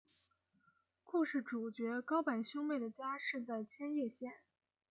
[1.03, 4.33] 故事主角高坂兄妹的家是在千叶县。